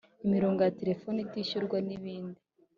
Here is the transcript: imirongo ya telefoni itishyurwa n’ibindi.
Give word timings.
imirongo 0.25 0.59
ya 0.65 0.75
telefoni 0.79 1.19
itishyurwa 1.23 1.77
n’ibindi. 1.87 2.39